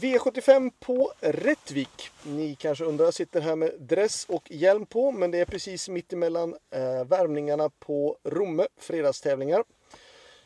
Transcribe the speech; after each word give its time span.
V75 0.00 0.72
på 0.80 1.12
Rättvik. 1.20 2.10
Ni 2.22 2.54
kanske 2.54 2.84
undrar, 2.84 3.04
jag 3.04 3.14
sitter 3.14 3.40
här 3.40 3.56
med 3.56 3.72
dress 3.78 4.24
och 4.28 4.50
hjälm 4.50 4.86
på, 4.86 5.12
men 5.12 5.30
det 5.30 5.38
är 5.38 5.44
precis 5.44 5.88
mittemellan 5.88 6.56
eh, 6.70 7.04
värmningarna 7.04 7.68
på 7.68 8.18
Romme 8.24 8.66
fredagstävlingar. 8.76 9.64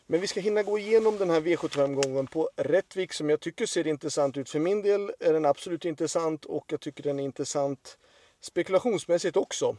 Men 0.06 0.21
vi 0.21 0.26
ska 0.26 0.40
hinna 0.40 0.62
gå 0.62 0.79
igenom 0.79 1.19
den 1.19 1.30
här 1.30 1.40
V75-gången 1.40 2.26
på 2.26 2.50
Rättvik 2.56 3.12
som 3.12 3.30
jag 3.30 3.40
tycker 3.40 3.66
ser 3.66 3.87
intressant 3.87 4.37
ut. 4.37 4.50
För 4.50 4.58
min 4.58 4.82
del 4.82 5.12
är 5.20 5.32
den 5.32 5.45
absolut 5.45 5.84
intressant 5.84 6.44
och 6.44 6.64
jag 6.68 6.80
tycker 6.80 7.02
den 7.02 7.20
är 7.20 7.24
intressant 7.24 7.98
spekulationsmässigt 8.40 9.36
också. 9.36 9.76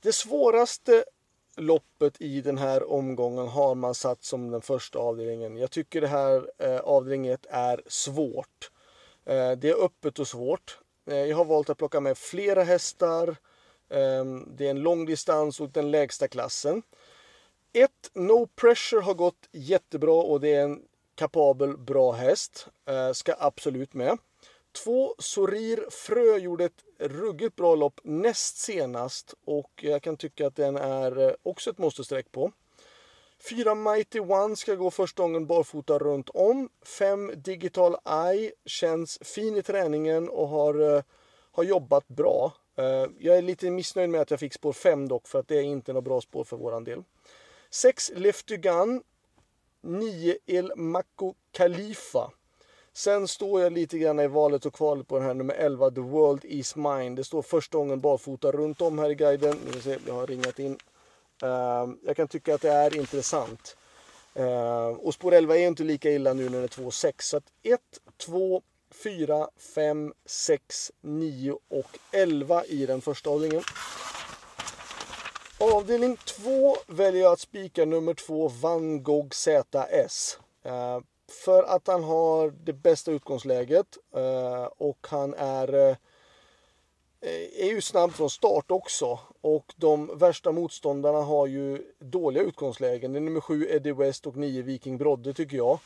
Det 0.00 0.12
svåraste 0.12 1.04
loppet 1.56 2.20
i 2.20 2.40
den 2.40 2.58
här 2.58 2.90
omgången 2.92 3.48
har 3.48 3.74
man 3.74 3.94
satt 3.94 4.24
som 4.24 4.50
den 4.50 4.62
första 4.62 4.98
avdelningen. 4.98 5.56
Jag 5.56 5.70
tycker 5.70 6.00
det 6.00 6.06
här 6.06 6.50
eh, 6.58 6.80
avdelning 6.80 7.26
1 7.26 7.46
är 7.50 7.82
svårt. 7.86 8.70
Eh, 9.24 9.52
det 9.52 9.68
är 9.68 9.84
öppet 9.84 10.18
och 10.18 10.28
svårt. 10.28 10.78
Eh, 11.06 11.16
jag 11.16 11.36
har 11.36 11.44
valt 11.44 11.70
att 11.70 11.78
plocka 11.78 12.00
med 12.00 12.18
flera 12.18 12.62
hästar. 12.62 13.28
Eh, 13.88 14.24
det 14.46 14.66
är 14.66 14.70
en 14.70 14.82
lång 14.82 15.06
distans 15.06 15.60
och 15.60 15.70
den 15.70 15.90
lägsta 15.90 16.28
klassen. 16.28 16.82
1. 17.72 17.90
No 18.14 18.46
Pressure 18.46 19.00
har 19.00 19.14
gått 19.14 19.48
jättebra 19.52 20.22
och 20.22 20.40
det 20.40 20.54
är 20.54 20.62
en 20.62 20.82
kapabel, 21.14 21.78
bra 21.78 22.12
häst. 22.12 22.68
Eh, 22.88 23.12
ska 23.12 23.34
absolut 23.38 23.94
med. 23.94 24.18
2. 24.72 25.14
Sorir 25.18 25.86
Frö 25.90 26.36
gjorde 26.38 26.64
ett 26.64 26.84
ruggigt 26.98 27.56
bra 27.56 27.74
lopp 27.74 28.00
näst 28.04 28.56
senast 28.56 29.34
och 29.44 29.70
jag 29.82 30.02
kan 30.02 30.16
tycka 30.16 30.46
att 30.46 30.56
den 30.56 30.76
är 30.76 31.18
eh, 31.18 31.34
också 31.42 31.70
ett 31.70 31.78
måste-streck 31.78 32.32
på. 32.32 32.52
4 33.50 33.74
Mighty 33.74 34.20
One 34.20 34.56
ska 34.56 34.74
gå 34.74 34.90
första 34.90 35.22
gången 35.22 35.46
barfota 35.46 35.98
runt 35.98 36.28
om. 36.28 36.68
5 36.98 37.32
Digital 37.36 37.96
Eye 38.04 38.52
känns 38.66 39.18
fin 39.22 39.56
i 39.56 39.62
träningen 39.62 40.28
och 40.28 40.48
har, 40.48 40.96
eh, 40.96 41.02
har 41.52 41.64
jobbat 41.64 42.08
bra. 42.08 42.52
Eh, 42.76 43.06
jag 43.18 43.38
är 43.38 43.42
lite 43.42 43.70
missnöjd 43.70 44.10
med 44.10 44.20
att 44.20 44.30
jag 44.30 44.40
fick 44.40 44.54
spår 44.54 44.72
5 44.72 45.08
dock 45.08 45.28
för 45.28 45.38
att 45.38 45.48
det 45.48 45.56
är 45.56 45.62
inte 45.62 45.92
något 45.92 46.04
bra 46.04 46.20
spår 46.20 46.44
för 46.44 46.56
våran 46.56 46.84
del. 46.84 47.04
6 47.70 48.12
Lefty 48.14 48.56
Gun. 48.56 49.02
9 49.80 50.36
El 50.46 50.72
Mako 50.76 51.34
Khalifa. 51.52 52.30
Sen 52.94 53.28
står 53.28 53.60
jag 53.60 53.72
lite 53.72 53.98
grann 53.98 54.20
i 54.20 54.26
valet 54.26 54.66
och 54.66 54.74
kvalet 54.74 55.08
på 55.08 55.18
den 55.18 55.26
här 55.26 55.34
nummer 55.34 55.54
11, 55.54 55.90
The 55.90 56.00
World 56.00 56.44
Is 56.44 56.76
Mine. 56.76 57.16
Det 57.16 57.24
står 57.24 57.42
första 57.42 57.78
gången 57.78 58.00
barfota 58.00 58.52
runt 58.52 58.80
om 58.80 58.98
här 58.98 59.10
i 59.10 59.14
guiden. 59.14 59.58
Nu 59.74 59.80
se, 59.80 59.98
jag 60.06 60.14
har 60.14 60.26
ringat 60.26 60.58
in. 60.58 60.78
Uh, 61.42 61.94
jag 62.02 62.16
kan 62.16 62.28
tycka 62.28 62.54
att 62.54 62.60
det 62.60 62.70
är 62.70 62.96
intressant. 62.96 63.76
Uh, 64.38 64.86
och 64.86 65.14
spår 65.14 65.32
11 65.34 65.56
är 65.56 65.66
inte 65.66 65.82
lika 65.82 66.10
illa 66.10 66.32
nu 66.32 66.48
när 66.48 66.58
det 66.58 66.64
är 66.64 66.82
2,6 66.82 67.12
Så 67.18 67.36
att 67.36 67.44
1, 67.62 67.80
2, 68.16 68.62
4, 69.04 69.48
5, 69.74 70.12
6, 70.26 70.92
9 71.00 71.58
och 71.68 71.98
11 72.12 72.64
i 72.64 72.86
den 72.86 73.00
första 73.00 73.30
avdelningen. 73.30 73.64
Avdelning 75.58 76.16
2 76.16 76.76
väljer 76.86 77.22
jag 77.22 77.32
att 77.32 77.40
spika 77.40 77.84
nummer 77.84 78.14
2 78.14 78.48
Van 78.48 79.02
Gogh 79.02 79.30
ZS. 79.30 80.38
Uh, 80.66 80.72
ehm, 80.72 81.02
för 81.32 81.62
att 81.62 81.86
han 81.86 82.04
har 82.04 82.50
det 82.50 82.72
bästa 82.72 83.10
utgångsläget 83.10 83.86
eh, 84.14 84.64
och 84.64 85.06
han 85.10 85.34
är, 85.34 85.74
eh, 85.74 85.96
är 87.58 87.70
ju 87.70 87.80
snabb 87.80 88.12
från 88.12 88.30
start 88.30 88.70
också. 88.70 89.18
Och 89.40 89.74
de 89.76 90.18
värsta 90.18 90.52
motståndarna 90.52 91.18
har 91.18 91.46
ju 91.46 91.82
dåliga 91.98 92.42
utgångslägen. 92.42 93.12
Det 93.12 93.18
är 93.18 93.20
nummer 93.20 93.40
7 93.40 93.66
Eddie 93.70 93.92
West 93.92 94.26
och 94.26 94.36
9 94.36 94.62
Viking 94.62 94.98
Brodde 94.98 95.34
tycker 95.34 95.56
jag. 95.56 95.78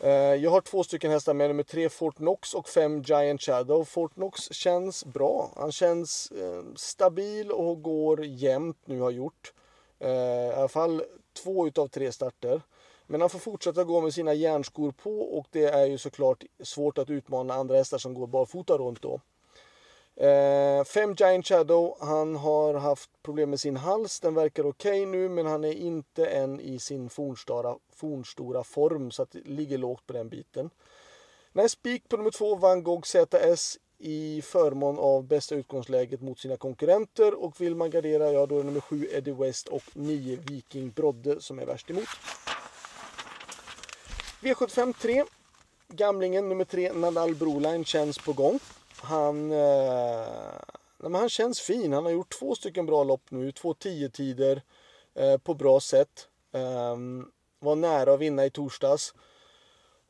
Eh, 0.00 0.10
jag 0.12 0.50
har 0.50 0.60
två 0.60 0.84
stycken 0.84 1.10
hästar 1.10 1.34
med, 1.34 1.50
nummer 1.50 1.62
3 1.62 1.88
Fort 1.88 2.16
Knox 2.16 2.54
och 2.54 2.68
5 2.68 3.02
Giant 3.02 3.42
Shadow. 3.42 3.84
Fort 3.84 4.14
Knox 4.14 4.52
känns 4.52 5.04
bra. 5.04 5.50
Han 5.56 5.72
känns 5.72 6.32
stabil 6.76 7.50
och 7.50 7.82
går 7.82 8.24
jämnt 8.24 8.78
nu 8.84 9.00
har 9.00 9.10
gjort. 9.10 9.52
I 10.00 10.52
alla 10.56 10.68
fall 10.68 11.02
två 11.42 11.66
utav 11.66 11.88
tre 11.88 12.12
starter. 12.12 12.62
Men 13.06 13.20
han 13.20 13.30
får 13.30 13.38
fortsätta 13.38 13.84
gå 13.84 14.00
med 14.00 14.14
sina 14.14 14.34
järnskor 14.34 14.92
på 14.92 15.20
och 15.20 15.46
det 15.50 15.64
är 15.64 15.86
ju 15.86 15.98
såklart 15.98 16.44
svårt 16.62 16.98
att 16.98 17.10
utmana 17.10 17.54
andra 17.54 17.76
hästar 17.76 17.98
som 17.98 18.14
går 18.14 18.26
barfota 18.26 18.78
runt 18.78 19.02
då. 19.02 19.20
Eh, 20.16 20.84
fem 20.84 21.14
Giant 21.14 21.46
Shadow, 21.46 21.96
han 22.00 22.36
har 22.36 22.74
haft 22.74 23.10
problem 23.22 23.50
med 23.50 23.60
sin 23.60 23.76
hals. 23.76 24.20
Den 24.20 24.34
verkar 24.34 24.66
okej 24.66 25.06
okay 25.06 25.06
nu 25.06 25.28
men 25.28 25.46
han 25.46 25.64
är 25.64 25.72
inte 25.72 26.26
än 26.26 26.60
i 26.60 26.78
sin 26.78 27.10
fornstora, 27.10 27.76
fornstora 27.92 28.64
form 28.64 29.10
så 29.10 29.22
att 29.22 29.30
det 29.30 29.46
ligger 29.46 29.78
lågt 29.78 30.06
på 30.06 30.12
den 30.12 30.28
biten. 30.28 30.70
Nej, 31.52 31.68
spik 31.68 32.08
på 32.08 32.16
nummer 32.16 32.30
två, 32.30 32.54
Van 32.54 32.82
Gogh 32.82 33.02
ZS 33.04 33.78
i 33.98 34.42
förmån 34.42 34.98
av 34.98 35.24
bästa 35.24 35.54
utgångsläget 35.54 36.20
mot 36.20 36.38
sina 36.38 36.56
konkurrenter 36.56 37.44
och 37.44 37.60
vill 37.60 37.74
man 37.74 37.90
gardera, 37.90 38.32
ja 38.32 38.46
då 38.46 38.54
är 38.54 38.58
det 38.58 38.66
nummer 38.66 38.80
sju 38.80 39.08
Eddie 39.12 39.32
West 39.32 39.68
och 39.68 39.82
nio 39.92 40.36
Viking 40.36 40.90
Brodde 40.90 41.40
som 41.40 41.58
är 41.58 41.66
värst 41.66 41.90
emot. 41.90 42.08
V75 44.44 44.94
3. 45.00 45.24
Gamlingen 45.88 46.48
nummer 46.48 46.64
3, 46.64 46.92
Nadal 46.92 47.34
Broline, 47.34 47.84
känns 47.84 48.18
på 48.18 48.32
gång. 48.32 48.58
Han, 48.96 49.52
eh, 49.52 50.26
han 51.02 51.28
känns 51.28 51.60
fin. 51.60 51.92
Han 51.92 52.04
har 52.04 52.12
gjort 52.12 52.38
två 52.38 52.54
stycken 52.54 52.86
bra 52.86 53.04
lopp 53.04 53.30
nu. 53.30 53.52
Två 53.52 53.74
tiotider 53.74 54.62
eh, 55.14 55.36
på 55.36 55.54
bra 55.54 55.80
sätt. 55.80 56.28
Eh, 56.52 56.96
var 57.58 57.76
nära 57.76 58.12
att 58.12 58.20
vinna 58.20 58.46
i 58.46 58.50
torsdags. 58.50 59.14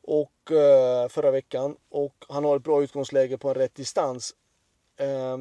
Och 0.03 0.53
eh, 0.53 1.09
förra 1.09 1.31
veckan. 1.31 1.77
Och 1.89 2.25
han 2.29 2.45
har 2.45 2.57
ett 2.57 2.63
bra 2.63 2.83
utgångsläge 2.83 3.39
på 3.39 3.49
en 3.49 3.55
rätt 3.55 3.75
distans. 3.75 4.35
Eh, 4.97 5.39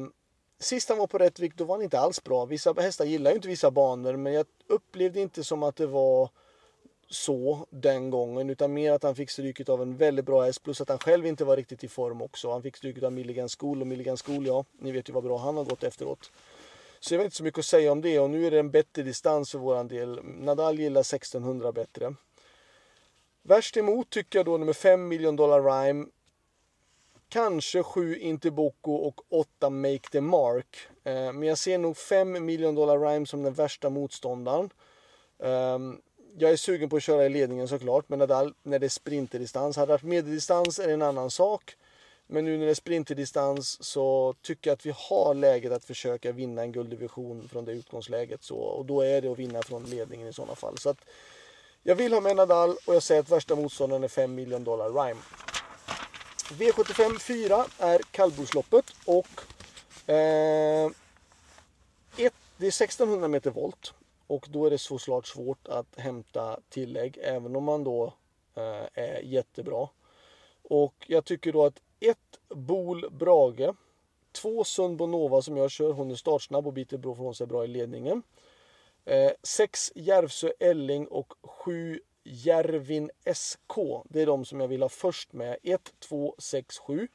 sist 0.58 0.88
han 0.88 0.98
var 0.98 1.06
på 1.06 1.18
rätt 1.18 1.40
vikt 1.40 1.58
då 1.58 1.64
var 1.64 1.74
han 1.74 1.84
inte 1.84 2.00
alls 2.00 2.24
bra. 2.24 2.44
Vissa 2.44 2.72
hästar 2.72 3.04
gillar 3.04 3.30
ju 3.30 3.36
inte 3.36 3.48
vissa 3.48 3.70
banor 3.70 4.16
men 4.16 4.32
jag 4.32 4.46
upplevde 4.66 5.20
inte 5.20 5.44
som 5.44 5.62
att 5.62 5.76
det 5.76 5.86
var 5.86 6.30
så 7.08 7.66
den 7.70 8.10
gången 8.10 8.50
utan 8.50 8.72
mer 8.72 8.92
att 8.92 9.02
han 9.02 9.14
fick 9.14 9.30
stryket 9.30 9.68
av 9.68 9.82
en 9.82 9.96
väldigt 9.96 10.24
bra 10.24 10.44
häst 10.44 10.62
plus 10.62 10.80
att 10.80 10.88
han 10.88 10.98
själv 10.98 11.26
inte 11.26 11.44
var 11.44 11.56
riktigt 11.56 11.84
i 11.84 11.88
form 11.88 12.22
också. 12.22 12.50
Han 12.50 12.62
fick 12.62 12.76
stryket 12.76 13.04
av 13.04 13.12
Milligan 13.12 13.48
School 13.58 13.80
och 13.80 13.86
Milligan 13.86 14.16
School, 14.16 14.46
ja, 14.46 14.64
ni 14.78 14.92
vet 14.92 15.08
ju 15.08 15.12
vad 15.12 15.24
bra 15.24 15.38
han 15.38 15.56
har 15.56 15.64
gått 15.64 15.84
efteråt. 15.84 16.30
Så 17.00 17.14
jag 17.14 17.18
vet 17.18 17.24
inte 17.24 17.36
så 17.36 17.44
mycket 17.44 17.58
att 17.58 17.64
säga 17.64 17.92
om 17.92 18.00
det 18.00 18.18
och 18.18 18.30
nu 18.30 18.46
är 18.46 18.50
det 18.50 18.58
en 18.58 18.70
bättre 18.70 19.02
distans 19.02 19.50
för 19.50 19.58
våran 19.58 19.88
del. 19.88 20.20
Nadal 20.24 20.78
gillar 20.78 21.00
1600 21.00 21.72
bättre. 21.72 22.14
Värst 23.42 23.76
emot 23.76 24.10
tycker 24.10 24.38
jag 24.38 24.46
då 24.46 24.56
nummer 24.56 24.72
5 24.72 25.08
Million 25.08 25.36
Dollar 25.36 25.62
Rhyme. 25.62 26.06
Kanske 27.28 27.82
7 27.82 28.16
Intiboko 28.18 28.92
och 28.94 29.20
8 29.28 29.70
Make 29.70 30.08
the 30.12 30.20
Mark. 30.20 30.76
Eh, 31.04 31.32
men 31.32 31.42
jag 31.42 31.58
ser 31.58 31.78
nog 31.78 31.96
5 31.96 32.44
Million 32.44 32.74
Dollar 32.74 32.98
Rhyme 32.98 33.26
som 33.26 33.42
den 33.42 33.52
värsta 33.52 33.90
motståndaren. 33.90 34.70
Ehm, 35.42 36.00
jag 36.38 36.50
är 36.50 36.56
sugen 36.56 36.88
på 36.88 36.96
att 36.96 37.02
köra 37.02 37.26
i 37.26 37.28
ledningen 37.28 37.68
såklart, 37.68 38.08
men 38.08 38.18
Nadal 38.18 38.54
när 38.62 38.78
det 38.78 38.86
är 38.86 38.90
sprinterdistans. 38.90 39.76
Hade 39.76 39.86
det 39.86 39.92
varit 39.92 40.02
medeldistans 40.02 40.78
är 40.78 40.86
det 40.86 40.92
en 40.92 41.02
annan 41.02 41.30
sak. 41.30 41.76
Men 42.26 42.44
nu 42.44 42.58
när 42.58 42.64
det 42.64 42.70
är 42.70 42.74
sprinterdistans 42.74 43.84
så 43.84 44.34
tycker 44.42 44.70
jag 44.70 44.74
att 44.74 44.86
vi 44.86 44.92
har 44.96 45.34
läget 45.34 45.72
att 45.72 45.84
försöka 45.84 46.32
vinna 46.32 46.62
en 46.62 46.72
gulddivision 46.72 47.48
från 47.48 47.64
det 47.64 47.72
utgångsläget. 47.72 48.42
Så, 48.42 48.56
och 48.56 48.84
då 48.84 49.00
är 49.00 49.22
det 49.22 49.32
att 49.32 49.38
vinna 49.38 49.62
från 49.62 49.84
ledningen 49.84 50.28
i 50.28 50.32
sådana 50.32 50.54
fall. 50.54 50.78
Så 50.78 50.90
att 50.90 51.04
jag 51.82 51.94
vill 51.94 52.12
ha 52.12 52.20
med 52.20 52.36
Nadal 52.36 52.76
och 52.86 52.94
jag 52.94 53.02
säger 53.02 53.20
att 53.20 53.30
värsta 53.30 53.56
motståndaren 53.56 54.04
är 54.04 54.08
5 54.08 54.34
miljoner 54.34 54.64
dollar 54.64 55.04
Rhyme. 55.04 55.20
V75 56.50 57.18
4 57.18 57.66
är 57.78 58.00
kallblodsloppet 58.10 58.84
och 59.04 59.28
eh, 60.10 60.86
ett, 62.16 62.34
det 62.56 62.66
är 62.66 62.82
1600 62.82 63.28
meter 63.28 63.50
volt. 63.50 63.94
Och 64.26 64.46
då 64.50 64.66
är 64.66 64.70
det 64.70 64.78
såklart 64.78 65.26
svårt 65.26 65.68
att 65.68 65.98
hämta 65.98 66.60
tillägg 66.68 67.18
även 67.22 67.56
om 67.56 67.64
man 67.64 67.84
då 67.84 68.14
eh, 68.54 68.86
är 68.94 69.20
jättebra. 69.20 69.88
Och 70.62 70.94
jag 71.06 71.24
tycker 71.24 71.52
då 71.52 71.64
att 71.64 71.80
ett 72.00 72.40
Bol 72.48 73.10
Brage, 73.10 73.74
två 74.32 74.64
Sundbo 74.64 75.06
Nova 75.06 75.42
som 75.42 75.56
jag 75.56 75.70
kör, 75.70 75.92
hon 75.92 76.10
är 76.10 76.14
startsnabb 76.14 76.66
och 76.66 76.72
biter 76.72 76.98
bra 76.98 77.14
från 77.14 77.34
sig 77.34 77.46
bra 77.46 77.64
i 77.64 77.68
ledningen. 77.68 78.22
Eh, 79.04 79.32
sex 79.42 79.92
Järvsö 79.94 80.52
Elling 80.60 81.06
och 81.06 81.32
sju 81.42 82.00
Järvin 82.24 83.10
SK. 83.34 83.74
Det 84.04 84.22
är 84.22 84.26
de 84.26 84.44
som 84.44 84.60
jag 84.60 84.68
vill 84.68 84.82
ha 84.82 84.88
först 84.88 85.32
med. 85.32 85.56
1, 85.62 85.94
2, 85.98 86.34
6, 86.38 86.78
7. 86.78 87.08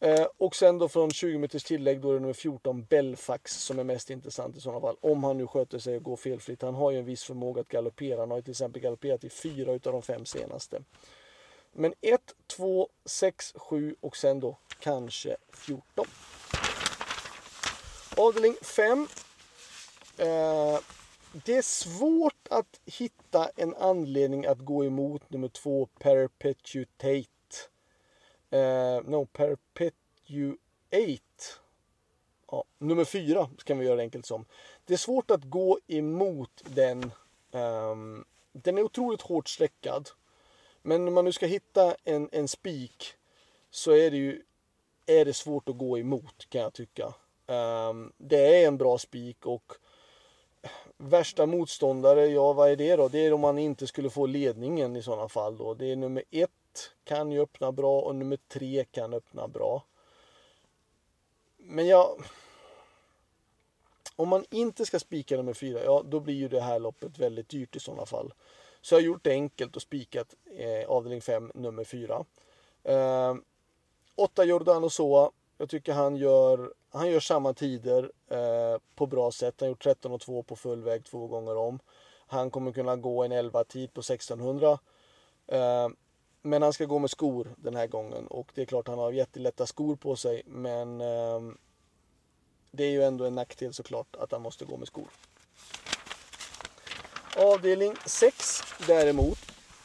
Eh, 0.00 0.26
och 0.36 0.56
sen 0.56 0.78
då 0.78 0.88
från 0.88 1.10
20 1.10 1.38
meters 1.38 1.64
tillägg 1.64 2.00
då 2.00 2.10
är 2.10 2.14
det 2.14 2.20
nummer 2.20 2.32
14 2.32 2.84
Belfax 2.84 3.52
som 3.64 3.78
är 3.78 3.84
mest 3.84 4.10
intressant 4.10 4.56
i 4.56 4.60
sådana 4.60 4.80
fall. 4.80 4.96
Om 5.00 5.24
han 5.24 5.38
nu 5.38 5.46
sköter 5.46 5.78
sig 5.78 5.96
och 5.96 6.02
går 6.02 6.16
felfritt. 6.16 6.62
Han 6.62 6.74
har 6.74 6.90
ju 6.90 6.98
en 6.98 7.04
viss 7.04 7.24
förmåga 7.24 7.60
att 7.60 7.68
galoppera. 7.68 8.20
Han 8.20 8.30
har 8.30 8.38
ju 8.38 8.42
till 8.42 8.50
exempel 8.50 8.82
galopperat 8.82 9.24
i 9.24 9.30
fyra 9.30 9.72
utav 9.72 9.92
de 9.92 10.02
fem 10.02 10.24
senaste. 10.24 10.82
Men 11.72 11.94
1, 12.00 12.20
2, 12.46 12.88
6, 13.04 13.54
7 13.56 13.96
och 14.00 14.16
sen 14.16 14.40
då 14.40 14.58
kanske 14.80 15.36
14. 15.52 16.06
Avdelning 18.16 18.54
5. 18.62 19.08
Eh, 20.18 20.78
det 21.44 21.56
är 21.56 21.62
svårt 21.62 22.48
att 22.50 22.80
hitta 22.84 23.50
en 23.56 23.74
anledning 23.74 24.46
att 24.46 24.58
gå 24.58 24.84
emot 24.84 25.30
nummer 25.30 25.48
2 25.48 25.86
Perpetuate 25.98 26.90
Eh, 28.50 29.02
no, 29.04 29.26
Perpetuate. 29.26 30.58
Ja, 32.50 32.64
nummer 32.78 33.04
fyra 33.04 33.50
kan 33.64 33.78
vi 33.78 33.86
göra 33.86 33.96
det 33.96 34.02
enkelt 34.02 34.26
som. 34.26 34.44
Det 34.84 34.92
är 34.92 34.98
svårt 34.98 35.30
att 35.30 35.44
gå 35.44 35.78
emot 35.86 36.62
den. 36.64 37.10
Um, 37.50 38.24
den 38.52 38.78
är 38.78 38.82
otroligt 38.82 39.22
hårt 39.22 39.48
släckad. 39.48 40.08
Men 40.82 41.08
om 41.08 41.14
man 41.14 41.24
nu 41.24 41.32
ska 41.32 41.46
hitta 41.46 41.96
en, 42.04 42.28
en 42.32 42.48
spik 42.48 43.14
så 43.70 43.90
är 43.90 44.10
det 44.10 44.16
ju 44.16 44.42
är 45.06 45.24
det 45.24 45.34
svårt 45.34 45.68
att 45.68 45.78
gå 45.78 45.98
emot 45.98 46.48
kan 46.48 46.60
jag 46.60 46.72
tycka. 46.72 47.14
Um, 47.46 48.12
det 48.16 48.62
är 48.62 48.68
en 48.68 48.78
bra 48.78 48.98
spik 48.98 49.46
och 49.46 49.72
eh, 50.62 50.70
värsta 50.96 51.46
motståndare, 51.46 52.26
ja 52.26 52.52
vad 52.52 52.70
är 52.70 52.76
det 52.76 52.96
då? 52.96 53.08
Det 53.08 53.18
är 53.18 53.32
om 53.32 53.40
man 53.40 53.58
inte 53.58 53.86
skulle 53.86 54.10
få 54.10 54.26
ledningen 54.26 54.96
i 54.96 55.02
sådana 55.02 55.28
fall 55.28 55.56
då. 55.56 55.74
Det 55.74 55.92
är 55.92 55.96
nummer 55.96 56.22
ett 56.30 56.50
kan 57.04 57.32
ju 57.32 57.42
öppna 57.42 57.72
bra 57.72 58.00
och 58.00 58.14
nummer 58.14 58.38
tre 58.48 58.84
kan 58.84 59.14
öppna 59.14 59.48
bra. 59.48 59.84
Men 61.56 61.86
jag... 61.86 62.24
Om 64.16 64.28
man 64.28 64.44
inte 64.50 64.86
ska 64.86 64.98
spika 64.98 65.36
nummer 65.36 65.54
fyra, 65.54 65.84
ja 65.84 66.02
då 66.04 66.20
blir 66.20 66.34
ju 66.34 66.48
det 66.48 66.60
här 66.60 66.78
loppet 66.78 67.18
väldigt 67.18 67.48
dyrt 67.48 67.76
i 67.76 67.80
sådana 67.80 68.06
fall. 68.06 68.32
Så 68.80 68.94
jag 68.94 69.00
har 69.00 69.04
gjort 69.04 69.24
det 69.24 69.30
enkelt 69.30 69.76
och 69.76 69.82
spikat 69.82 70.34
eh, 70.56 70.88
avdelning 70.88 71.20
5 71.20 71.52
nummer 71.54 71.84
4. 71.84 72.24
Eh, 72.84 73.34
8 74.14 74.44
Giordano 74.44 74.90
Soa. 74.90 75.30
Jag 75.58 75.68
tycker 75.68 75.92
han 75.92 76.16
gör, 76.16 76.74
han 76.90 77.10
gör 77.10 77.20
samma 77.20 77.54
tider 77.54 78.12
eh, 78.28 78.80
på 78.94 79.06
bra 79.06 79.30
sätt. 79.30 79.54
Han 79.58 79.66
har 79.66 79.70
gjort 79.70 79.82
13 79.82 80.12
och 80.12 80.20
2 80.20 80.42
på 80.42 80.56
full 80.56 80.82
väg 80.82 81.04
två 81.04 81.26
gånger 81.26 81.56
om. 81.56 81.78
Han 82.26 82.50
kommer 82.50 82.72
kunna 82.72 82.96
gå 82.96 83.24
en 83.24 83.32
11 83.32 83.64
tid 83.64 83.92
på 83.94 84.00
1600. 84.00 84.78
Eh, 85.46 85.88
men 86.46 86.62
han 86.62 86.72
ska 86.72 86.84
gå 86.84 86.98
med 86.98 87.10
skor 87.10 87.54
den 87.56 87.76
här 87.76 87.86
gången 87.86 88.26
och 88.26 88.52
det 88.54 88.62
är 88.62 88.66
klart 88.66 88.88
han 88.88 88.98
har 88.98 89.12
jättelätta 89.12 89.66
skor 89.66 89.96
på 89.96 90.16
sig 90.16 90.42
men 90.46 91.00
eh, 91.00 91.40
det 92.70 92.84
är 92.84 92.90
ju 92.90 93.02
ändå 93.02 93.24
en 93.24 93.34
nackdel 93.34 93.74
såklart 93.74 94.16
att 94.16 94.32
han 94.32 94.42
måste 94.42 94.64
gå 94.64 94.76
med 94.76 94.88
skor. 94.88 95.08
Avdelning 97.36 97.94
6 98.06 98.60
däremot. 98.86 99.38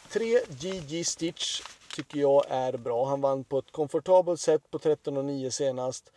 3 0.09 0.39
GG 0.49 1.05
Stitch 1.05 1.61
tycker 1.95 2.19
jag 2.19 2.45
är 2.49 2.77
bra. 2.77 3.05
Han 3.05 3.21
vann 3.21 3.43
på 3.43 3.57
ett 3.57 3.71
komfortabelt 3.71 4.39
sätt 4.39 4.71
på 4.71 4.77
13.9 4.77 5.49
senast 5.49 6.11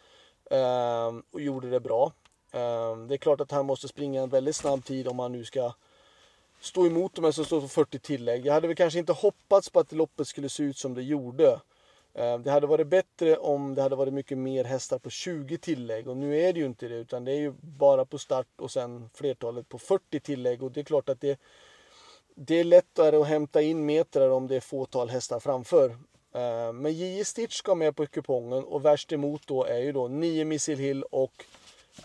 eh, 0.50 1.12
och 1.30 1.40
gjorde 1.40 1.70
det 1.70 1.80
bra. 1.80 2.12
Eh, 2.52 2.96
det 2.96 3.14
är 3.14 3.18
klart 3.18 3.40
att 3.40 3.50
han 3.50 3.66
måste 3.66 3.88
springa 3.88 4.22
en 4.22 4.28
väldigt 4.28 4.56
snabb 4.56 4.84
tid 4.84 5.08
om 5.08 5.18
han 5.18 5.32
nu 5.32 5.44
ska 5.44 5.72
stå 6.64 6.86
emot 6.86 7.14
de 7.14 7.24
här 7.24 7.32
som 7.32 7.44
står 7.44 7.60
på 7.60 7.68
40 7.68 7.98
tillägg. 7.98 8.46
Jag 8.46 8.52
hade 8.52 8.66
väl 8.66 8.76
kanske 8.76 8.98
inte 8.98 9.12
hoppats 9.12 9.70
på 9.70 9.80
att 9.80 9.92
loppet 9.92 10.28
skulle 10.28 10.48
se 10.48 10.62
ut 10.62 10.76
som 10.76 10.94
det 10.94 11.02
gjorde. 11.02 11.60
Eh, 12.14 12.38
det 12.38 12.50
hade 12.50 12.66
varit 12.66 12.86
bättre 12.86 13.36
om 13.36 13.74
det 13.74 13.82
hade 13.82 13.96
varit 13.96 14.14
mycket 14.14 14.38
mer 14.38 14.64
hästar 14.64 14.98
på 14.98 15.10
20 15.10 15.58
tillägg 15.58 16.08
och 16.08 16.16
nu 16.16 16.40
är 16.40 16.52
det 16.52 16.60
ju 16.60 16.66
inte 16.66 16.88
det 16.88 16.94
utan 16.94 17.24
det 17.24 17.32
är 17.32 17.36
ju 17.36 17.52
bara 17.60 18.04
på 18.04 18.18
start 18.18 18.46
och 18.56 18.70
sen 18.70 19.10
flertalet 19.14 19.68
på 19.68 19.78
40 19.78 20.20
tillägg 20.20 20.62
och 20.62 20.72
det 20.72 20.80
är 20.80 20.84
klart 20.84 21.08
att 21.08 21.20
det, 21.20 21.40
det 22.34 22.54
är 22.54 22.64
lättare 22.64 23.16
att 23.16 23.26
hämta 23.26 23.62
in 23.62 23.86
metrar 23.86 24.30
om 24.30 24.46
det 24.46 24.56
är 24.56 24.60
fåtal 24.60 25.08
hästar 25.08 25.40
framför. 25.40 25.90
Eh, 26.34 26.72
men 26.72 26.92
J.J. 26.92 27.24
Stitch 27.24 27.56
ska 27.56 27.74
med 27.74 27.96
på 27.96 28.06
kupongen 28.06 28.64
och 28.64 28.84
värst 28.84 29.12
emot 29.12 29.46
då 29.46 29.64
är 29.64 29.78
ju 29.78 29.92
då 29.92 30.08
9 30.08 30.44
Missile 30.44 30.82
Hill 30.82 31.02
och 31.02 31.44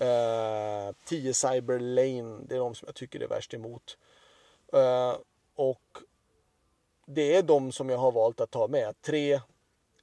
eh, 0.02 0.94
10 1.06 1.34
Cyber 1.34 1.80
Lane. 1.80 2.40
Det 2.48 2.56
är 2.56 2.60
de 2.60 2.76
som 2.76 2.86
jag 2.86 2.96
tycker 2.96 3.20
är 3.20 3.28
värst 3.28 3.54
emot. 3.54 3.98
Eh, 4.74 5.18
och 5.56 5.98
det 7.06 7.36
är 7.36 7.44
de 7.44 7.72
som 7.72 7.90
jag 7.90 7.98
har 7.98 8.12
valt 8.12 8.40
att 8.42 8.52
ta 8.52 8.68
med. 8.68 9.02
3, 9.02 9.42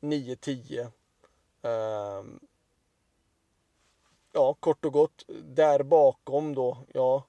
9, 0.01 0.37
10. 0.37 0.91
Ja, 4.33 4.55
kort 4.55 4.85
och 4.85 4.93
gott. 4.93 5.25
Där 5.45 5.83
bakom 5.83 6.55
då, 6.55 6.79
ja. 6.95 7.25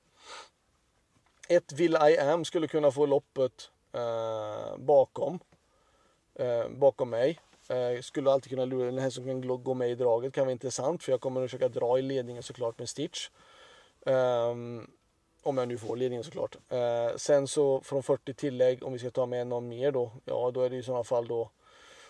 Ett 1.50 1.72
Will 1.72 1.98
I 2.10 2.18
Am 2.18 2.46
skulle 2.46 2.68
kunna 2.68 2.92
få 2.92 3.06
loppet 3.06 3.72
eh, 3.92 4.78
bakom. 4.78 5.40
Eh, 6.36 6.70
bakom 6.70 7.10
mig. 7.10 7.40
Skulle 8.02 8.32
alltid 8.32 8.50
kunna 8.50 8.66
lura 8.66 8.86
den 8.86 8.98
här 8.98 9.10
som 9.10 9.26
kan 9.26 9.64
gå 9.64 9.74
med 9.74 9.90
i 9.90 9.96
draget 9.96 10.34
kan 10.34 10.46
vara 10.46 10.52
intressant 10.52 11.04
för 11.04 11.12
jag 11.12 11.22
kommer 11.22 11.42
att 11.42 11.52
försöka 11.52 11.70
dra 11.70 12.00
i 12.00 12.02
ledningen 12.02 12.44
såklart 12.44 12.80
med 12.80 12.90
Stitch. 12.90 13.30
Um, 14.06 14.92
om 15.44 15.58
jag 15.58 15.68
nu 15.68 15.78
får 15.78 15.96
ledningen 15.96 16.24
såklart. 16.24 16.56
Eh, 16.70 17.16
sen 17.16 17.48
så 17.48 17.82
från 17.82 18.04
40 18.04 18.34
tillägg 18.34 18.84
om 18.84 18.94
vi 18.94 19.00
ska 19.00 19.10
ta 19.10 19.26
med 19.26 19.48
någon 19.48 19.68
mer 19.68 19.92
då. 19.92 20.12
Ja 20.26 20.52
då 20.52 20.62
är 20.62 20.70
det 20.70 20.76
i 20.76 20.84
sådana 20.84 21.04
fall 21.04 21.28
då 21.28 21.50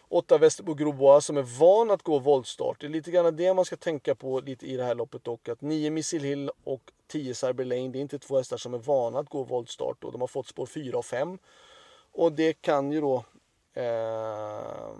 8 0.09 0.37
Västerbo 0.37 0.73
Groboa 0.73 1.21
som 1.21 1.37
är 1.37 1.59
van 1.59 1.91
att 1.91 2.03
gå 2.03 2.19
voltstart. 2.19 2.81
Det 2.81 2.87
är 2.87 2.89
lite 2.89 3.11
grann 3.11 3.35
det 3.35 3.53
man 3.53 3.65
ska 3.65 3.75
tänka 3.75 4.15
på 4.15 4.39
lite 4.39 4.65
i 4.65 4.77
det 4.77 4.83
här 4.83 4.95
loppet 4.95 5.23
dock. 5.23 5.49
Att 5.49 5.61
9 5.61 5.91
Missile 5.91 6.27
Hill 6.27 6.51
och 6.63 6.81
10 7.07 7.35
Cyber 7.35 7.65
Lane, 7.65 7.89
det 7.89 7.99
är 7.99 8.01
inte 8.01 8.19
två 8.19 8.37
hästar 8.37 8.57
som 8.57 8.73
är 8.73 8.77
vana 8.77 9.19
att 9.19 9.29
gå 9.29 9.43
voltstart 9.43 10.03
och 10.03 10.11
de 10.11 10.21
har 10.21 10.27
fått 10.27 10.47
spår 10.47 10.65
4 10.65 10.97
och 10.97 11.05
5. 11.05 11.37
Och 12.11 12.31
det 12.31 12.53
kan 12.53 12.91
ju 12.91 13.01
då 13.01 13.23
eh, 13.73 14.91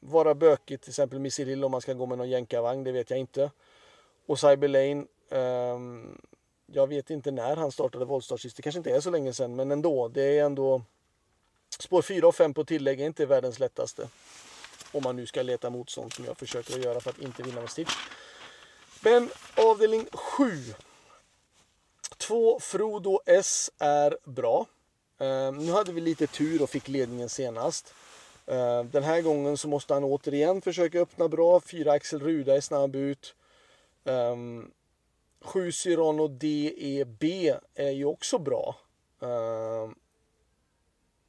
vara 0.00 0.34
bökigt, 0.34 0.82
till 0.82 0.90
exempel 0.90 1.18
Missile 1.18 1.50
Hill 1.50 1.64
om 1.64 1.70
man 1.70 1.80
ska 1.80 1.92
gå 1.94 2.06
med 2.06 2.18
någon 2.18 2.30
jänkarvagn, 2.30 2.84
det 2.84 2.92
vet 2.92 3.10
jag 3.10 3.18
inte. 3.18 3.50
Och 4.26 4.38
Cyber 4.38 4.68
Lane, 4.68 5.04
eh, 5.30 5.78
jag 6.72 6.86
vet 6.86 7.10
inte 7.10 7.30
när 7.30 7.56
han 7.56 7.72
startade 7.72 8.04
voltstart 8.04 8.40
sist, 8.40 8.56
det 8.56 8.62
kanske 8.62 8.78
inte 8.78 8.90
är 8.90 9.00
så 9.00 9.10
länge 9.10 9.32
sedan, 9.32 9.56
men 9.56 9.70
ändå, 9.70 10.08
det 10.08 10.38
är 10.38 10.44
ändå 10.44 10.82
Spår 11.78 12.02
4 12.02 12.28
och 12.28 12.34
5 12.34 12.54
på 12.54 12.64
tillägg 12.64 13.00
är 13.00 13.06
inte 13.06 13.26
världens 13.26 13.58
lättaste. 13.58 14.08
Om 14.92 15.02
man 15.02 15.16
nu 15.16 15.26
ska 15.26 15.42
leta 15.42 15.70
motstånd 15.70 16.12
som 16.12 16.24
jag 16.24 16.38
försöker 16.38 16.74
att 16.74 16.84
göra 16.84 17.00
för 17.00 17.10
att 17.10 17.18
inte 17.18 17.42
vinna 17.42 17.60
med 17.60 17.70
Stitch. 17.70 17.94
Men 19.00 19.30
avdelning 19.56 20.06
7. 20.12 20.74
2 22.16 22.60
Frodo 22.60 23.20
S 23.26 23.70
är 23.78 24.16
bra. 24.24 24.66
Uh, 25.20 25.52
nu 25.52 25.72
hade 25.72 25.92
vi 25.92 26.00
lite 26.00 26.26
tur 26.26 26.62
och 26.62 26.70
fick 26.70 26.88
ledningen 26.88 27.28
senast. 27.28 27.94
Uh, 28.50 28.84
den 28.84 29.02
här 29.02 29.20
gången 29.20 29.56
så 29.56 29.68
måste 29.68 29.94
han 29.94 30.04
återigen 30.04 30.62
försöka 30.62 31.00
öppna 31.00 31.28
bra. 31.28 31.60
4 31.60 31.92
Axel 31.92 32.20
Ruda 32.20 32.56
är 32.56 32.60
snabb 32.60 32.96
ut. 32.96 33.34
Um, 34.04 34.70
7 35.40 35.72
Cyrano 35.72 36.28
DEB 36.28 37.24
är 37.74 37.90
ju 37.90 38.04
också 38.04 38.38
bra. 38.38 38.76
Uh, 39.22 39.92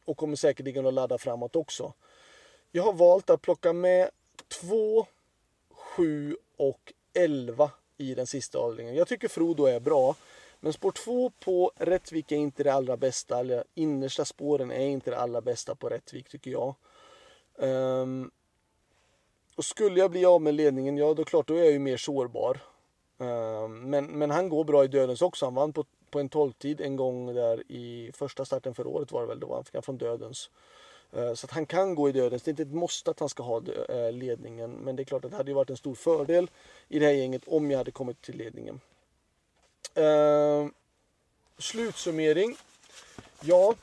och 0.05 0.17
kommer 0.17 0.35
säkerligen 0.35 0.85
att 0.85 0.93
ladda 0.93 1.17
framåt 1.17 1.55
också. 1.55 1.93
Jag 2.71 2.83
har 2.83 2.93
valt 2.93 3.29
att 3.29 3.41
plocka 3.41 3.73
med 3.73 4.09
2, 4.61 5.06
7 5.69 6.37
och 6.57 6.94
11 7.13 7.71
i 7.97 8.15
den 8.15 8.27
sista 8.27 8.59
avdelningen. 8.59 8.95
Jag 8.95 9.07
tycker 9.07 9.27
Frodo 9.27 9.65
är 9.65 9.80
bra. 9.80 10.15
Men 10.59 10.73
spår 10.73 10.91
2 10.91 11.30
på 11.30 11.71
Rättvik 11.75 12.31
är 12.31 12.35
inte 12.35 12.63
det 12.63 12.73
allra 12.73 12.97
bästa. 12.97 13.39
Eller 13.39 13.63
innersta 13.73 14.25
spåren 14.25 14.71
är 14.71 14.85
inte 14.85 15.09
det 15.09 15.18
allra 15.18 15.41
bästa 15.41 15.75
på 15.75 15.89
Rättvik 15.89 16.30
tycker 16.30 16.51
jag. 16.51 16.75
Um, 17.56 18.31
och 19.56 19.65
skulle 19.65 19.99
jag 19.99 20.11
bli 20.11 20.25
av 20.25 20.41
med 20.41 20.53
ledningen, 20.53 20.97
ja 20.97 21.13
då 21.13 21.23
klart 21.23 21.47
då 21.47 21.53
är 21.53 21.63
jag 21.63 21.71
ju 21.71 21.80
mer 21.80 21.97
sårbar. 21.97 22.59
Eh, 23.21 23.68
men, 23.68 24.06
men 24.06 24.31
han 24.31 24.49
går 24.49 24.63
bra 24.63 24.83
i 24.83 24.87
dödens 24.87 25.21
också. 25.21 25.45
Han 25.45 25.56
vann 25.56 25.73
på 25.73 25.85
på 26.11 26.19
en 26.19 26.30
tolvtid 26.30 26.81
en 26.81 26.95
gång 26.95 27.33
där 27.33 27.71
i 27.71 28.11
första 28.13 28.45
starten 28.45 28.75
för 28.75 28.87
året 28.87 29.11
var 29.11 29.21
det 29.21 29.28
väl. 29.28 29.40
Då 29.40 29.54
han 29.54 29.63
fick 29.63 29.73
han 29.73 29.83
från 29.83 29.97
dödens. 29.97 30.49
Eh, 31.11 31.33
så 31.33 31.45
att 31.45 31.51
han 31.51 31.66
kan 31.66 31.95
gå 31.95 32.09
i 32.09 32.11
dödens. 32.11 32.44
Det 32.44 32.49
är 32.49 32.51
inte 32.51 32.63
ett 32.63 32.73
måste 32.73 33.11
att 33.11 33.19
han 33.19 33.30
ska 33.30 33.44
ha 33.44 33.61
eh, 33.90 34.11
ledningen. 34.11 34.71
Men 34.71 34.95
det 34.95 35.04
är 35.04 35.06
klart 35.06 35.25
att 35.25 35.31
det 35.31 35.37
hade 35.37 35.54
varit 35.54 35.69
en 35.69 35.78
stor 35.78 35.95
fördel 35.95 36.49
i 36.87 36.99
det 36.99 37.06
här 37.06 37.13
gänget 37.13 37.42
om 37.47 37.71
jag 37.71 37.78
hade 37.78 37.92
kommit 37.92 38.21
till 38.21 38.37
ledningen. 38.37 38.81
Eh, 39.94 40.68
slutsummering. 41.57 42.57
Ja, 43.42 43.75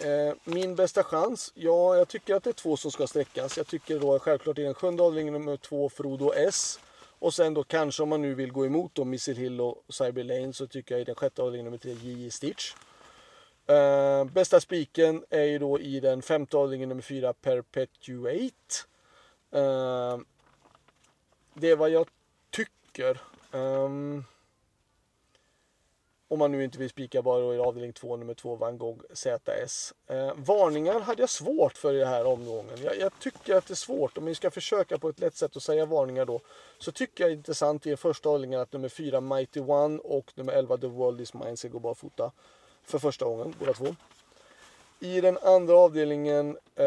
eh, 0.00 0.34
min 0.44 0.74
bästa 0.74 1.02
chans. 1.02 1.52
Ja, 1.54 1.96
jag 1.96 2.08
tycker 2.08 2.34
att 2.34 2.44
det 2.44 2.50
är 2.50 2.54
två 2.54 2.76
som 2.76 2.90
ska 2.90 3.06
sträckas. 3.06 3.56
Jag 3.56 3.66
tycker 3.66 4.00
då 4.00 4.18
självklart 4.18 4.58
i 4.58 4.62
den 4.62 4.74
sjunde 4.74 5.02
avdelningen 5.02 5.32
nummer 5.32 5.56
två 5.56 5.88
Frodo 5.88 6.32
S. 6.32 6.80
Och 7.18 7.34
sen 7.34 7.54
då 7.54 7.62
kanske 7.62 8.02
om 8.02 8.08
man 8.08 8.22
nu 8.22 8.34
vill 8.34 8.52
gå 8.52 8.66
emot 8.66 8.94
då 8.94 9.04
Missile 9.04 9.40
Hill 9.40 9.60
och 9.60 9.84
Cyber 9.88 10.24
Lane 10.24 10.52
så 10.52 10.66
tycker 10.66 10.94
jag 10.94 11.02
i 11.02 11.04
den 11.04 11.14
sjätte 11.14 11.42
avdelningen 11.42 11.64
nummer 11.64 11.78
tre 11.78 11.92
J.J. 11.92 12.30
Stitch. 12.30 12.74
Uh, 13.70 14.24
bästa 14.24 14.60
spiken 14.60 15.24
är 15.30 15.44
ju 15.44 15.58
då 15.58 15.80
i 15.80 16.00
den 16.00 16.22
femte 16.22 16.56
avdelningen 16.56 16.88
nummer 16.88 17.02
fyra 17.02 17.32
Perpetuate. 17.32 18.74
Uh, 19.54 20.18
det 21.54 21.70
är 21.70 21.76
vad 21.76 21.90
jag 21.90 22.08
tycker. 22.50 23.20
Um, 23.50 24.24
om 26.28 26.38
man 26.38 26.52
nu 26.52 26.64
inte 26.64 26.78
vill 26.78 26.90
spika 26.90 27.22
bara 27.22 27.54
i 27.54 27.58
avdelning 27.58 27.92
2, 27.92 28.16
nummer 28.16 28.34
2, 28.34 28.56
Van 28.56 28.78
Gogh 28.78 29.04
ZS. 29.12 29.94
Eh, 30.06 30.32
varningar 30.36 31.00
hade 31.00 31.22
jag 31.22 31.30
svårt 31.30 31.76
för 31.76 31.94
i 31.94 31.98
den 31.98 32.08
här 32.08 32.26
omgången. 32.26 32.78
Jag, 32.84 32.98
jag, 32.98 33.12
tycker 33.20 33.54
att 33.54 33.66
det 33.66 33.72
är 33.72 33.76
svårt. 33.76 34.18
Om 34.18 34.24
vi 34.24 34.34
ska 34.34 34.50
försöka 34.50 34.98
på 34.98 35.08
ett 35.08 35.20
lätt 35.20 35.36
sätt 35.36 35.56
att 35.56 35.62
säga 35.62 35.86
varningar 35.86 36.24
då. 36.24 36.40
Så 36.78 36.92
tycker 36.92 37.24
jag 37.24 37.30
det 37.30 37.34
är 37.34 37.36
intressant 37.36 37.86
i 37.86 37.96
första 37.96 38.28
avdelningen 38.28 38.60
att 38.60 38.72
nummer 38.72 38.88
4, 38.88 39.20
Mighty 39.20 39.60
One 39.60 39.98
och 39.98 40.32
nummer 40.34 40.52
11, 40.52 40.76
The 40.76 40.86
World 40.86 41.20
Is 41.20 41.34
Mine 41.34 41.56
ska 41.56 41.68
gå 41.68 41.78
barfota. 41.78 42.32
För 42.84 42.98
första 42.98 43.24
gången, 43.24 43.54
båda 43.58 43.72
två. 43.72 43.96
I 45.00 45.20
den 45.20 45.38
andra 45.42 45.76
avdelningen, 45.76 46.58
eh, 46.74 46.84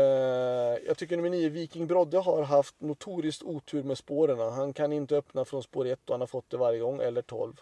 jag 0.88 0.98
tycker 0.98 1.18
nummer 1.18 1.30
9 1.30 1.50
Viking 1.50 1.88
Brodde 1.88 2.18
har 2.18 2.44
haft 2.44 2.82
notoriskt 2.82 3.44
otur 3.44 3.84
med 3.84 3.98
spåren. 3.98 4.40
Han 4.40 4.74
kan 4.74 4.94
inte 4.94 5.18
öppna 5.18 5.46
från 5.46 5.64
spår 5.64 5.88
1 5.88 6.00
och 6.06 6.14
han 6.14 6.20
har 6.20 6.28
fått 6.28 6.50
det 6.50 6.58
varje 6.58 6.80
gång, 6.80 7.02
eller 7.02 7.22
12. 7.22 7.54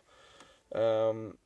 Um, 0.69 0.81
ehm, 0.81 1.38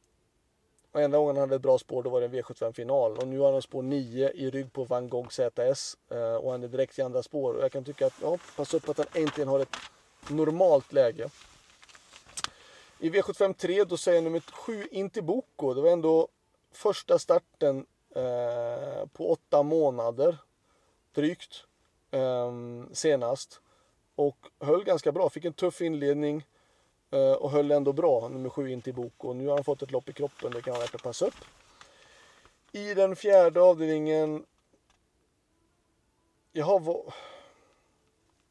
och 0.91 1.01
enda 1.01 1.17
gången 1.17 1.35
han 1.35 1.41
hade 1.41 1.55
ett 1.55 1.61
bra 1.61 1.77
spår 1.77 2.03
då 2.03 2.09
var 2.09 2.21
det 2.21 2.25
en 2.25 2.33
V75-final. 2.33 3.17
Och 3.17 3.27
nu 3.27 3.39
har 3.39 3.51
han 3.51 3.61
spår 3.61 3.81
9 3.81 4.29
i 4.29 4.49
rygg 4.49 4.73
på 4.73 4.83
Van 4.83 5.09
Gogh 5.09 5.29
ZS. 5.29 5.97
Eh, 6.09 6.35
och 6.35 6.51
han 6.51 6.63
är 6.63 6.67
direkt 6.67 6.99
i 6.99 7.01
andra 7.01 7.23
spår. 7.23 7.53
Och 7.53 7.63
jag 7.63 7.71
kan 7.71 7.83
tycka 7.83 8.05
att, 8.05 8.13
ja, 8.21 8.37
pass 8.55 8.73
upp 8.73 8.89
att 8.89 8.97
han 8.97 9.07
äntligen 9.13 9.47
har 9.47 9.59
ett 9.59 9.75
normalt 10.27 10.93
läge. 10.93 11.29
I 12.99 13.09
V75 13.09 13.53
3 13.53 13.83
då 13.83 13.97
säger 13.97 14.21
nummer 14.21 14.39
7 14.39 14.87
Intiboko. 14.91 15.73
Det 15.73 15.81
var 15.81 15.89
ändå 15.89 16.27
första 16.71 17.19
starten 17.19 17.85
eh, 18.15 19.07
på 19.13 19.31
åtta 19.31 19.63
månader 19.63 20.37
drygt 21.13 21.63
eh, 22.11 22.51
senast. 22.93 23.61
Och 24.15 24.37
höll 24.59 24.83
ganska 24.83 25.11
bra, 25.11 25.29
fick 25.29 25.45
en 25.45 25.53
tuff 25.53 25.81
inledning 25.81 26.45
Eh, 27.11 27.33
och 27.33 27.51
höll 27.51 27.71
ändå 27.71 27.93
bra, 27.93 28.27
nummer 28.27 28.49
sju 28.49 28.69
in 28.69 28.81
till 28.81 28.93
bok 28.93 29.13
och 29.17 29.35
Nu 29.35 29.47
har 29.47 29.55
han 29.55 29.63
fått 29.63 29.81
ett 29.81 29.91
lopp 29.91 30.09
i 30.09 30.13
kroppen, 30.13 30.51
det 30.51 30.61
kan 30.61 30.73
vara 30.73 30.81
värt 30.81 30.95
att 30.95 31.03
passa 31.03 31.25
upp. 31.25 31.45
I 32.71 32.93
den 32.93 33.15
fjärde 33.15 33.61
avdelningen 33.61 34.45
jag 36.51 36.65
har 36.65 37.13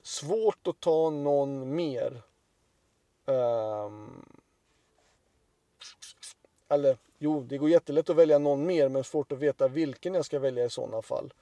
svårt 0.03 0.67
att 0.67 0.81
ta 0.81 1.11
någon 1.11 1.75
mer. 1.75 2.23
Um, 3.25 4.27
eller 6.69 6.99
jo, 7.19 7.41
det 7.41 7.59
går 7.59 7.71
jättelätt 7.71 8.11
att 8.11 8.17
välja 8.17 8.39
någon 8.39 8.67
mer 8.67 8.89
men 8.89 9.05
svårt 9.05 9.33
att 9.33 9.39
veta 9.39 9.69
vilken 9.69 10.15
jag 10.15 10.25
ska 10.25 10.39
välja 10.39 10.65
i 10.65 10.71
sådana 10.71 11.03
fall. 11.03 11.33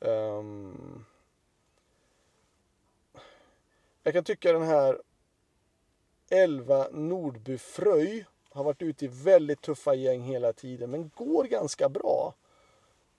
Um, 0.00 1.04
jag 4.02 4.14
kan 4.14 4.24
tycka 4.24 4.52
den 4.52 4.62
här 4.62 4.98
11 6.30 6.88
Nordby 6.92 7.58
Fröj 7.58 8.24
har 8.50 8.64
varit 8.64 8.82
ute 8.82 9.04
i 9.04 9.08
väldigt 9.08 9.60
tuffa 9.60 9.94
gäng 9.94 10.22
hela 10.22 10.52
tiden 10.52 10.90
men 10.90 11.10
går 11.14 11.44
ganska 11.44 11.88
bra. 11.88 12.34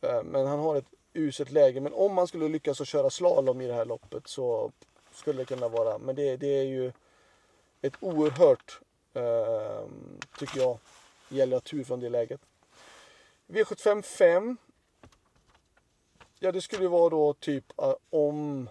Eh, 0.02 0.24
men 0.24 0.48
han 0.48 0.60
har 0.60 0.76
ett 0.76 0.94
uselt 1.14 1.52
läge. 1.52 1.82
Men 1.82 1.94
om 1.94 2.14
man 2.14 2.28
skulle 2.28 2.48
lyckas 2.48 2.82
att 2.82 2.88
köra 2.88 3.10
slalom 3.10 3.62
i 3.62 3.68
det 3.68 3.74
här 3.74 3.86
loppet 3.86 4.28
så 4.28 4.72
skulle 5.12 5.42
det 5.42 5.46
kunna 5.46 5.68
vara. 5.68 5.98
Men 5.98 6.16
det, 6.16 6.38
det 6.38 6.48
är 6.48 6.64
ju 6.64 6.92
ett 7.82 7.94
oerhört, 8.00 8.80
eh, 9.14 9.88
tycker 10.40 10.60
jag, 10.60 10.78
gäller 11.30 11.58
att 11.58 11.64
tur 11.64 11.84
från 11.84 12.00
det 12.00 12.10
läget. 12.10 12.42
V75 13.48 14.02
5. 14.02 14.58
Ja, 16.40 16.52
det 16.52 16.62
skulle 16.62 16.88
vara 16.88 17.10
då 17.10 17.34
typ 17.34 17.80
eh, 17.82 17.94
om 18.10 18.70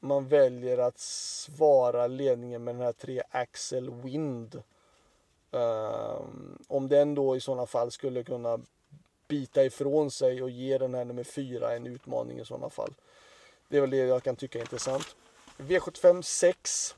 man 0.00 0.28
väljer 0.28 0.78
att 0.78 0.98
svara 0.98 2.06
ledningen 2.06 2.64
med 2.64 2.74
den 2.74 2.82
här 2.82 2.92
3 2.92 3.22
Axel 3.30 3.90
Wind. 3.90 4.62
Um, 5.50 6.58
om 6.68 6.88
den 6.88 7.14
då 7.14 7.36
i 7.36 7.40
sådana 7.40 7.66
fall 7.66 7.90
skulle 7.90 8.24
kunna 8.24 8.60
bita 9.28 9.64
ifrån 9.64 10.10
sig 10.10 10.42
och 10.42 10.50
ge 10.50 10.78
den 10.78 10.94
här 10.94 11.04
nummer 11.04 11.24
4 11.24 11.76
en 11.76 11.86
utmaning 11.86 12.40
i 12.40 12.44
sådana 12.44 12.70
fall. 12.70 12.94
Det 13.68 13.76
är 13.76 13.80
väl 13.80 13.90
det 13.90 13.96
jag 13.96 14.22
kan 14.22 14.36
tycka 14.36 14.58
är 14.58 14.62
intressant. 14.62 15.16
V75 15.58 16.22
6. 16.22 16.94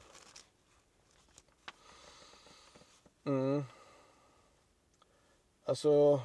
Mm. 3.24 3.64
Alltså... 5.64 6.20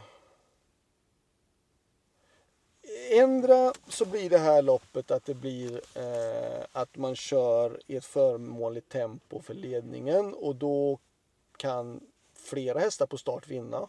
Ändra 3.11 3.73
så 3.87 4.05
blir 4.05 4.29
det 4.29 4.37
här 4.37 4.61
loppet 4.61 5.11
att 5.11 5.25
det 5.25 5.33
blir 5.33 5.81
eh, 5.95 6.65
att 6.71 6.97
man 6.97 7.15
kör 7.15 7.79
i 7.87 7.95
ett 7.95 8.05
förmånligt 8.05 8.89
tempo 8.89 9.41
för 9.41 9.53
ledningen 9.53 10.33
och 10.33 10.55
då 10.55 10.99
kan 11.57 11.99
flera 12.33 12.79
hästar 12.79 13.05
på 13.05 13.17
start 13.17 13.47
vinna. 13.47 13.87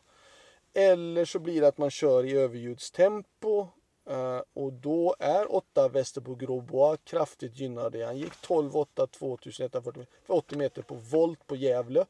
Eller 0.75 1.25
så 1.25 1.39
blir 1.39 1.61
det 1.61 1.69
att 1.69 1.79
man 1.79 1.91
kör 1.91 2.25
i 2.25 2.37
överljudstempo 2.37 3.69
eh, 4.11 4.41
och 4.55 4.73
då 4.73 5.17
är 5.19 5.55
8 5.55 5.89
Västerbo 5.89 6.35
Grosbois 6.35 7.01
kraftigt 7.05 7.57
gynnade. 7.57 8.07
Han 8.07 8.19
gick 8.19 8.33
12-8 8.33 9.07
2140 9.07 10.07
80 10.27 10.57
meter 10.57 10.83
på 10.83 10.95
volt 10.95 11.47
på 11.47 11.57
Gävle. 11.57 12.07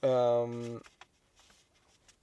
Um, 0.00 0.82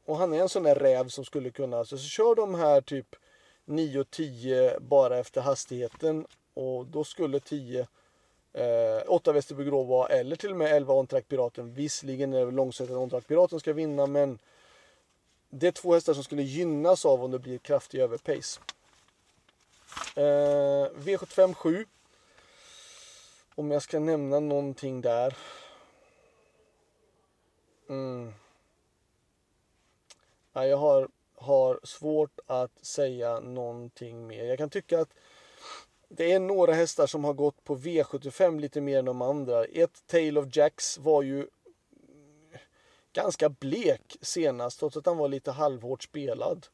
och 0.05 0.17
han 0.17 0.34
är 0.34 0.41
en 0.41 0.50
sån 0.50 0.63
där 0.63 0.75
räv 0.75 1.08
som 1.08 1.25
skulle 1.25 1.50
kunna, 1.50 1.77
alltså, 1.77 1.98
så 1.98 2.08
kör 2.08 2.36
de 2.36 2.55
här 2.55 2.81
typ 2.81 3.15
9 3.70 4.00
och 4.00 4.10
10 4.12 4.80
bara 4.80 5.18
efter 5.18 5.42
hastigheten 5.42 6.26
och 6.54 6.86
då 6.86 7.04
skulle 7.04 7.40
10 7.40 7.88
eh, 8.54 9.02
8 9.08 9.32
Västerby 9.32 9.64
Grå 9.64 9.84
vara 9.84 10.08
eller 10.08 10.36
till 10.36 10.52
och 10.52 10.58
med 10.58 10.76
11 10.76 10.94
Ontrack 10.94 11.28
Piraten. 11.28 11.74
Visserligen 11.74 12.34
är 12.34 12.46
det 12.46 12.52
långsiktigt 12.52 12.96
att 12.96 13.02
Ontrack 13.02 13.28
Piraten 13.28 13.60
ska 13.60 13.74
vinna 13.74 14.06
men 14.06 14.40
det 15.50 15.68
är 15.68 15.72
två 15.72 15.94
hästar 15.94 16.14
som 16.14 16.24
skulle 16.24 16.44
gynnas 16.44 17.06
av 17.06 17.24
om 17.24 17.32
det 17.32 17.40
blir 17.40 17.58
kraftig 17.58 18.00
överpace. 18.00 18.60
Eh, 20.16 20.90
V75 20.96 21.54
7. 21.54 21.86
Om 23.56 23.72
jag 23.72 23.82
ska 23.82 24.00
nämna 24.00 24.40
någonting 24.40 25.02
där. 25.02 25.38
Mm. 27.90 28.34
Ja, 30.54 30.66
jag 30.66 30.78
har, 30.78 31.10
har 31.39 31.79
svårt 31.84 32.39
att 32.46 32.86
säga 32.86 33.39
någonting 33.39 34.27
mer. 34.27 34.46
Jag 34.46 34.58
kan 34.58 34.69
tycka 34.69 35.00
att 35.00 35.13
det 36.10 36.31
är 36.31 36.39
några 36.39 36.74
hästar 36.74 37.08
som 37.08 37.24
har 37.24 37.34
gått 37.34 37.63
på 37.63 37.75
V75 37.75 38.60
lite 38.60 38.81
mer 38.81 39.00
än 39.00 39.05
de 39.05 39.22
andra. 39.22 39.65
Ett 39.65 40.08
Tail 40.08 40.38
of 40.38 40.55
Jacks 40.55 40.98
var 40.98 41.22
ju 41.22 41.48
ganska 43.13 43.50
blek 43.50 44.17
senast 44.22 44.79
trots 44.79 44.98
att 44.98 45.05
han 45.05 45.17
var 45.17 45.27
lite 45.27 45.51
halvhårt 45.51 46.03
spelad. 46.03 46.67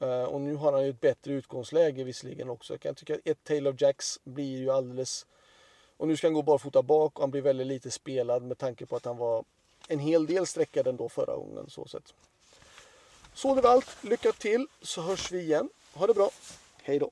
Eh, 0.00 0.24
och 0.24 0.40
nu 0.40 0.54
har 0.54 0.72
han 0.72 0.84
ju 0.84 0.90
ett 0.90 1.00
bättre 1.00 1.32
utgångsläge 1.32 2.04
visserligen 2.04 2.50
också. 2.50 2.72
Jag 2.72 2.80
kan 2.80 2.94
tycka 2.94 3.14
att 3.14 3.20
ett 3.24 3.44
Tail 3.44 3.66
of 3.66 3.80
Jacks 3.80 4.20
blir 4.24 4.58
ju 4.58 4.70
alldeles... 4.70 5.26
Och 5.96 6.08
nu 6.08 6.16
ska 6.16 6.26
han 6.26 6.34
gå 6.34 6.42
barfota 6.42 6.82
bak 6.82 7.14
och 7.14 7.20
han 7.20 7.30
blir 7.30 7.42
väldigt 7.42 7.66
lite 7.66 7.90
spelad 7.90 8.42
med 8.42 8.58
tanke 8.58 8.86
på 8.86 8.96
att 8.96 9.04
han 9.04 9.16
var 9.16 9.44
en 9.88 9.98
hel 9.98 10.26
del 10.26 10.46
sträckad 10.46 10.86
ändå 10.86 11.08
förra 11.08 11.36
gången. 11.36 11.70
Så, 11.70 11.86
sett 11.86 12.14
så 13.34 13.54
det 13.54 13.60
var 13.60 13.70
allt. 13.70 13.96
Lycka 14.00 14.32
till 14.32 14.66
så 14.82 15.02
hörs 15.02 15.32
vi 15.32 15.40
igen. 15.40 15.68
Ha 15.94 16.06
det 16.06 16.14
bra. 16.14 16.30
Hej 16.82 16.98
då. 16.98 17.10